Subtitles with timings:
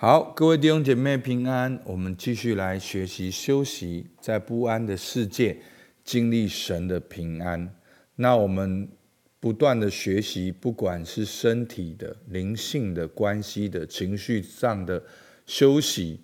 [0.00, 1.76] 好，各位弟兄姐妹平安。
[1.84, 5.58] 我们继续来学习休息，在不安的世界
[6.04, 7.74] 经历神的平安。
[8.14, 8.88] 那我们
[9.40, 15.02] 不断的学习，不管是身体的、灵性的关系的、情绪上的
[15.44, 16.20] 休息。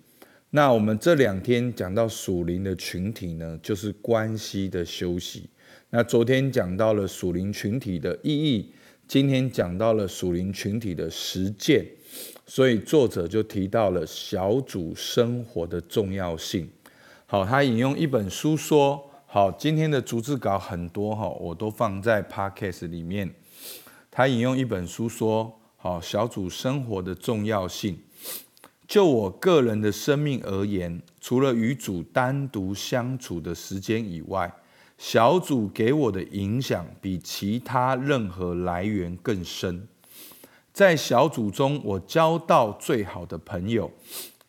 [0.51, 5.49] 那我们这两天讲到属灵的群体呢，就是关系的休息。
[5.89, 8.71] 那昨天讲到了属灵群体的意义，
[9.05, 11.85] 今天讲到了属灵群体的实践。
[12.45, 16.69] 所以作者就提到了小组生活的重要性。
[17.25, 23.33] 好，他引用一本书说：“好，今天的逐字稿很多哈，我都放在 podcast 里面。”
[24.11, 27.97] 他引用一本书说：“好，小组生活的重要性。
[28.87, 34.53] 就我个人的生命而言，除了与主单独相处的时间以外，
[34.99, 39.87] 小组给我的影响比其他任何来源更深。”
[40.75, 43.89] 在小组中，我交到最好的朋友，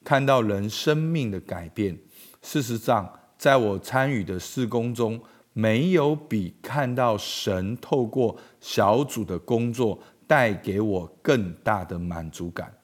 [0.02, 1.96] 看到人生命的改变。
[2.42, 5.20] 事实上，在我参与的事工中，
[5.52, 9.96] 没有比看到神透过小组的工作
[10.27, 12.74] 带给我更大的满足感。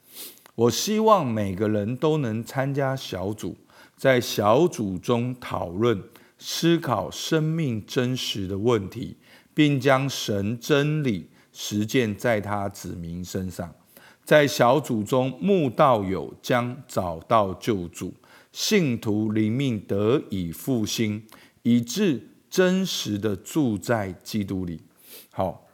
[0.54, 3.56] 我希望每个人都能参加小组，
[3.96, 6.00] 在小组中讨论、
[6.38, 9.16] 思考生命真实的问题，
[9.52, 11.31] 并将神真理。
[11.52, 13.72] 实践在他子民身上，
[14.24, 18.12] 在小组中，慕道友将找到救主，
[18.50, 21.22] 信徒灵命得以复兴，
[21.62, 24.80] 以致真实的住在基督里。
[25.30, 25.66] 好，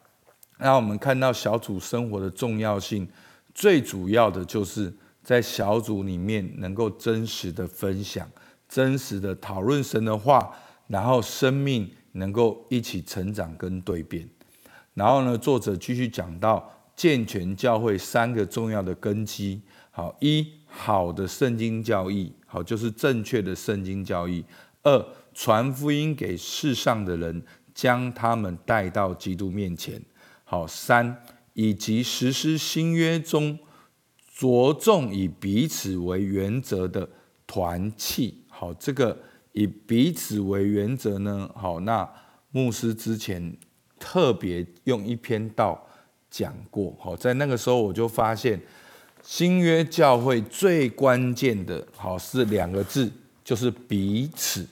[0.59, 3.09] 那我们看到小组生活的重要性，
[3.55, 8.29] 最主要的就是在小组里面能够真实的分享，
[8.69, 10.53] 真实的讨论神的话，
[10.87, 14.29] 然后生命能够一起成长跟蜕变。
[14.99, 19.63] 然后呢，作者继续讲到健全教会三个重要的根基。
[19.93, 24.45] 好，一好的圣经教义，好就是正确的圣经教义。
[24.83, 27.41] 二传福音给世上的人，
[27.73, 30.03] 将他们带到基督面前。
[30.43, 31.23] 好，三
[31.53, 33.57] 以及实施新约中
[34.37, 37.09] 着重以彼此为原则的
[37.47, 38.43] 团契。
[38.49, 39.17] 好，这个
[39.53, 41.49] 以彼此为原则呢？
[41.55, 42.11] 好，那
[42.51, 43.57] 牧师之前。
[43.99, 45.79] 特别用一篇道
[46.31, 48.61] 讲过，好，在那个时候我就发现
[49.23, 53.11] 新约教会最关键的，好是两个字，
[53.45, 54.67] 就是彼此。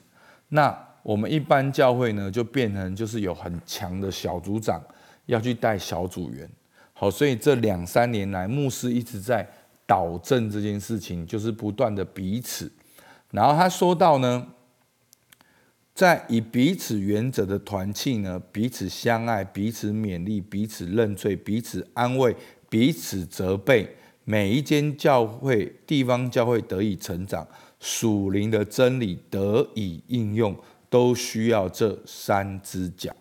[0.48, 4.82] 那我们一般教会呢，就变成就是有很强的小组长
[5.26, 6.48] 要去带小组员，
[6.92, 9.48] 好，所以这两三年来，牧师一直在
[9.86, 12.70] 导正这件事情，就是不断的彼此。
[13.30, 14.46] 然后他说到呢。
[15.96, 22.36] 在以彼此原则的团契呢，彼此相爱，彼此勉励，彼此认罪，彼此安慰，
[22.68, 23.88] 彼此责备，
[24.24, 27.48] 每一间教会、地方教会得以成长，
[27.80, 30.54] 属灵的真理得以应用，
[30.90, 33.16] 都需要这三只脚。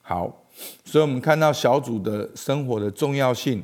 [0.00, 0.46] 好，
[0.86, 3.62] 所以我们看到小组的生活的重要性，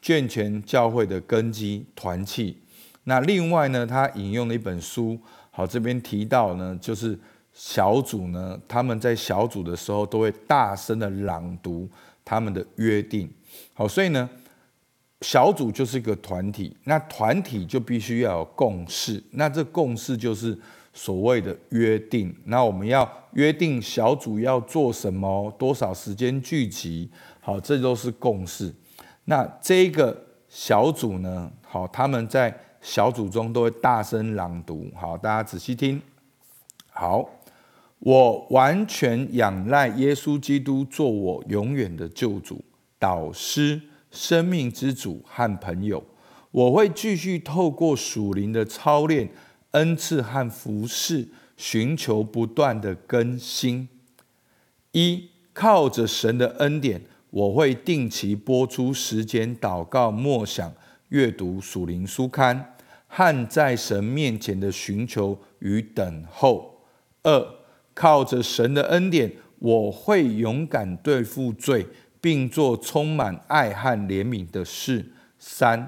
[0.00, 2.56] 健全教会的根基，团契。
[3.04, 5.18] 那另外呢，他引用了一本书，
[5.50, 7.18] 好，这边提到呢，就是。
[7.62, 11.86] 小组呢，他们在小组的时候都会大声的朗读
[12.24, 13.30] 他们的约定。
[13.74, 14.28] 好，所以呢，
[15.20, 19.22] 小组就是一个团体，那团体就必须要有共识。
[19.32, 20.58] 那这共识就是
[20.94, 22.34] 所谓的约定。
[22.46, 27.10] 那我们要约定小组要做什么，多少时间聚集。
[27.40, 28.74] 好，这都是共识。
[29.26, 30.18] 那这个
[30.48, 34.90] 小组呢，好，他们在小组中都会大声朗读。
[34.96, 36.00] 好，大家仔细听。
[36.88, 37.28] 好。
[38.00, 42.64] 我完全仰赖耶稣基督做我永远的救主、
[42.98, 43.80] 导师、
[44.10, 46.02] 生命之主和朋友。
[46.50, 49.28] 我会继续透过属灵的操练、
[49.72, 53.88] 恩赐和服侍，寻求不断的更新。
[54.92, 60.72] 一靠着神的恩典，我会定期播出时间祷告、默想、
[61.10, 62.74] 阅读属灵书刊，
[63.06, 66.80] 和在神面前的寻求与等候。
[67.22, 67.59] 二
[68.00, 71.86] 靠着神的恩典，我会勇敢对付罪，
[72.18, 75.04] 并做充满爱和怜悯的事。
[75.38, 75.86] 三，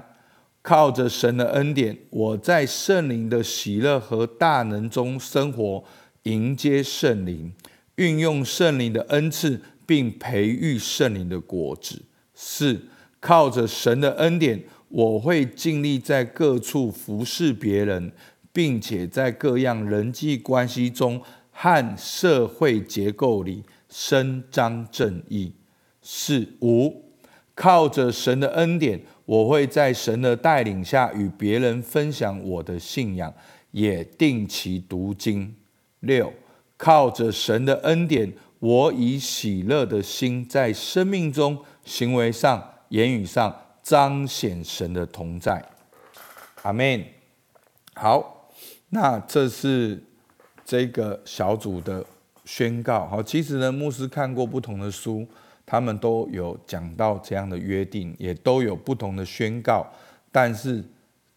[0.61, 5.83] 靠着神的恩典，我在圣灵的喜乐和大能中生活，
[6.23, 7.51] 迎接圣灵，
[7.95, 12.03] 运用圣灵的恩赐，并培育圣灵的果子。
[12.35, 12.79] 四，
[13.19, 18.11] 靠着神的恩典，我会尽力在各处服侍别人，
[18.51, 21.19] 并且在各样人际关系中。
[21.53, 25.53] 和社会结构里伸张正义。
[26.01, 27.13] 四五，
[27.55, 33.33] 靠着神的恩典，我会在神的带领下与别人分享我的信仰，
[33.71, 35.55] 也定期读经。
[36.01, 36.33] 六，
[36.75, 45.63] 靠着神的恩典，我以喜乐的心，在生命中、行为上、言语上彰显神的同在。
[46.63, 47.05] 阿门。
[47.93, 48.49] 好，
[48.89, 50.03] 那这是
[50.73, 52.03] 这个小组的
[52.45, 53.05] 宣告。
[53.05, 55.23] 好，其实呢，牧师看过不同的书。
[55.67, 59.85] 他们都有讲到这样的约定，也都有不同的宣告，
[60.31, 60.83] 但是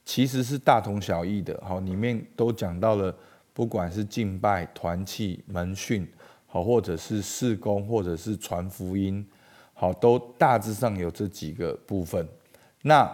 [0.07, 1.63] 其实是大同小异的。
[1.63, 3.15] 好，里面都讲到了，
[3.53, 6.09] 不管是敬拜、团契、门训，
[6.47, 9.25] 好，或者是事工，或者是传福音，
[9.75, 12.27] 好，都大致上有这几个部分。
[12.83, 13.07] 那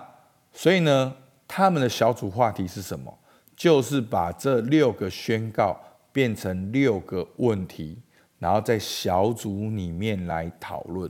[0.53, 1.13] 所以呢，
[1.49, 3.13] 他们的小组话题是什么？
[3.57, 5.79] 就是把这六个宣告
[6.13, 7.99] 变成六个问题。
[8.39, 11.09] 然后在小组里面来讨论。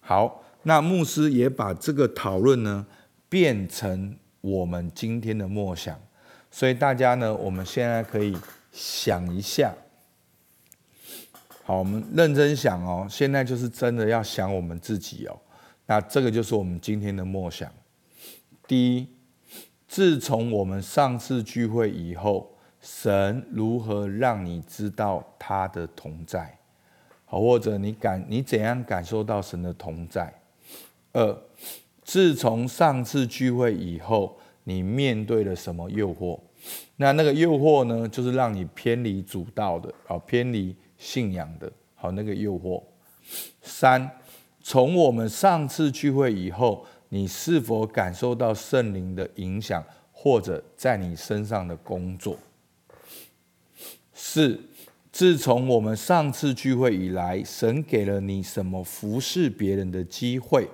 [0.00, 2.86] 好，那牧师也把这个讨论呢
[3.28, 6.00] 变成我们今天的默想。
[6.50, 8.34] 所以大家呢，我们现在可以
[8.72, 9.74] 想一下。
[11.64, 15.38] 好，我们认真想哦，现在就是真的要想我们自己哦。
[15.84, 17.70] 那这个就是我们今天的默想。
[18.66, 19.08] 第一，
[19.86, 22.51] 自从我们上次聚会以后，
[22.82, 26.58] 神如何让你知道他的同在？
[27.24, 30.30] 好或者你感你怎样感受到神的同在？
[31.12, 31.38] 二，
[32.02, 36.38] 自从上次聚会以后，你面对了什么诱惑？
[36.96, 42.82] 那那个诱惑呢，就是让你偏离主道的，好偏离信仰的，好那个诱惑。
[43.62, 44.10] 三，
[44.60, 49.82] 从我们上次聚会以后，你是否感受到圣灵的影响，
[50.12, 52.36] 或者在你身上的工作？
[54.24, 54.60] 四。
[55.10, 60.70] 自从我们上次聚会以来，神给了你什么服侍别人的机会？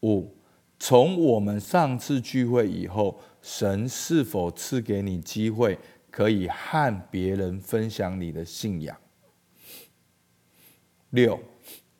[0.00, 0.34] 五，
[0.78, 5.78] 从我们上次聚会以后，神是否赐给你机会，
[6.10, 8.96] 可以和别人分享你的信仰？
[11.10, 11.38] 六，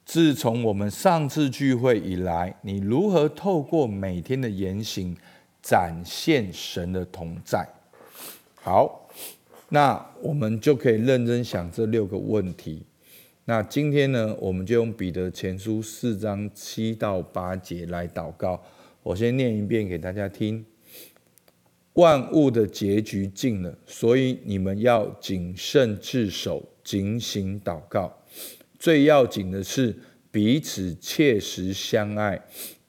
[0.06, 5.14] 自从我们上次聚会以来，你如何透过每天的言行，
[5.60, 7.68] 展现神的同在？
[8.54, 9.03] 好。
[9.70, 12.84] 那我们就可以认真想这六个问题。
[13.46, 18.62] 那今天呢，我们就用彼得前书四章七到八节来祷告。
[19.02, 20.64] 我先念一遍给大家听：
[21.94, 28.16] 万物的结局近了，所以你们要谨慎自守，警醒祷告。
[28.78, 29.96] 最要紧的是
[30.30, 32.40] 彼此切实相爱，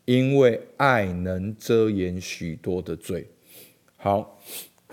[0.06, 3.28] 因为爱能遮掩许多的罪。
[3.98, 4.40] 好。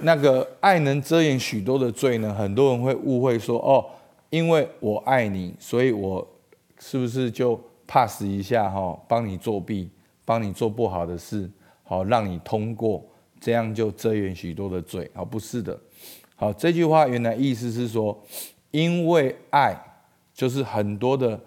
[0.00, 2.34] 那个爱能遮掩许多的罪呢？
[2.34, 3.84] 很多人会误会说：“哦，
[4.30, 6.26] 因为我爱你，所以我
[6.78, 9.90] 是不是就 pass 一下哈，帮你作弊，
[10.24, 11.48] 帮你做不好的事，
[11.84, 13.04] 好让你通过，
[13.40, 15.78] 这样就遮掩许多的罪？”好，不是的。
[16.34, 18.20] 好，这句话原来意思是说，
[18.72, 19.80] 因为爱，
[20.34, 21.38] 就是很多的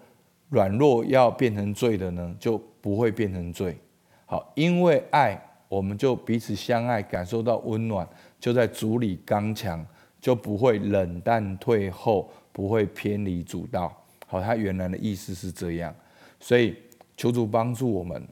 [0.48, 3.76] 软弱要变成罪的呢，就不会变成罪。
[4.24, 8.08] 好，因为爱，我们就彼此相爱，感受到温暖。
[8.38, 9.84] 就在主里刚强，
[10.20, 13.92] 就不会冷淡退后，不会偏离主道。
[14.26, 15.94] 好，他原来的意思是这样，
[16.38, 16.76] 所以
[17.16, 18.26] 求主帮助我们。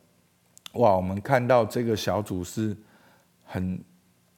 [0.74, 2.76] 哇，我们看到这个小组是
[3.44, 3.80] 很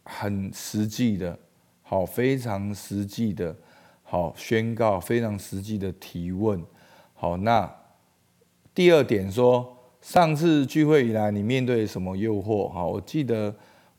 [0.05, 1.39] 很实际的，
[1.83, 3.57] 好，非常实际的，
[4.03, 6.63] 好宣告，非常实际的提问。
[7.15, 7.75] 好，那
[8.75, 12.69] 第二点说，上次聚会以来，你面对什么诱惑？
[12.69, 13.55] 哈，我记得。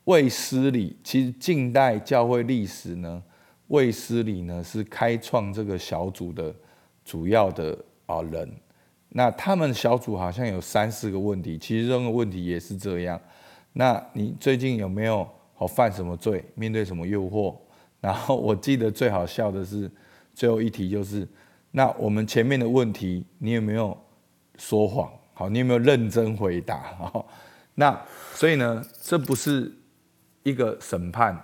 [0.07, 3.21] 卫斯理其实近代教会历史呢，
[3.67, 6.55] 卫斯理呢是开创这个小组的
[7.03, 8.49] 主要的啊人。
[9.09, 13.19] 那他们小组好像有三四个问题，其实这个问题也是这样。
[13.73, 16.41] 那你最近有没有好犯什么罪？
[16.55, 17.53] 面对什么诱惑？
[17.99, 19.91] 然后我记得最好笑的是
[20.33, 21.27] 最后一题就是，
[21.71, 23.97] 那我们前面的问题你有没有
[24.55, 25.11] 说谎？
[25.37, 26.81] 好，你有没有认真回答？
[26.97, 27.27] 好，
[27.75, 28.03] 那
[28.33, 29.71] 所以呢，这不是。
[30.43, 31.37] 一个审判，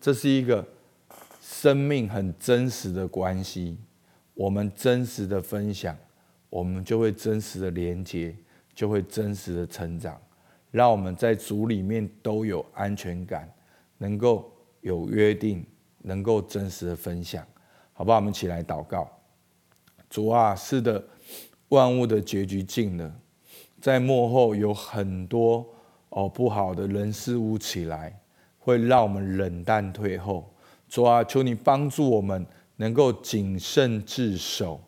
[0.00, 0.66] 这是一个
[1.42, 3.76] 生命很真实的关系。
[4.32, 5.94] 我们真实的分享，
[6.48, 8.34] 我们就会真实的连接，
[8.74, 10.18] 就会真实的成长。
[10.70, 13.46] 让我们在主里面都有安全感，
[13.98, 14.50] 能够
[14.80, 15.62] 有约定，
[15.98, 17.46] 能够真实的分享，
[17.92, 18.16] 好不好？
[18.16, 19.06] 我们起来祷告。
[20.08, 21.04] 主啊，是的，
[21.72, 23.10] 万物的结局近了，
[23.80, 25.66] 在幕后有很多
[26.10, 28.18] 哦不好的人事物起来。
[28.64, 30.48] 会让我们冷淡退后，
[30.88, 34.80] 主啊，求你帮助我们能够谨慎自守，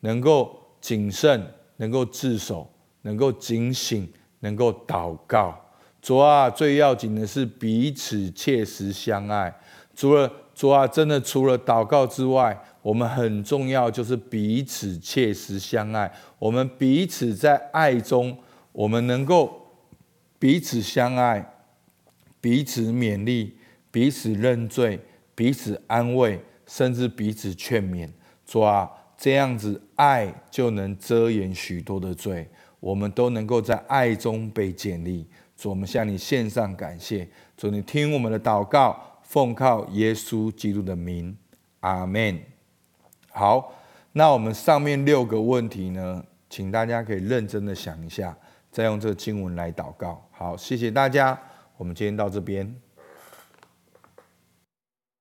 [0.00, 1.42] 能够谨慎，
[1.76, 2.68] 能够自守，
[3.00, 4.06] 能够警醒，
[4.40, 5.58] 能够祷告。
[6.02, 9.58] 主啊，最要紧的是彼此切实相爱。
[9.94, 16.12] 除了主啊，真的除了祷告之外，我们很重要就是彼此切实相爱。
[16.38, 18.36] 我们彼此在爱中，
[18.72, 19.68] 我们能够
[20.38, 21.54] 彼此相爱，
[22.40, 23.56] 彼此勉励，
[23.92, 24.98] 彼此认罪，
[25.34, 28.10] 彼此安慰，甚至彼此劝勉。
[28.44, 32.48] 主啊，这样子爱就能遮掩许多的罪，
[32.80, 35.24] 我们都能够在爱中被建立。
[35.56, 37.28] 主，我们向你献上感谢。
[37.56, 41.36] 主，你听我们的祷告，奉靠耶稣基督的名，
[41.80, 42.51] 阿门。
[43.32, 43.72] 好，
[44.12, 48.36] 那我们上面六个问题呢，请大家可以认真的想一下，
[48.70, 50.22] 再用这个经文来祷告。
[50.30, 51.38] 好，谢谢大家，
[51.76, 52.74] 我们今天到这边。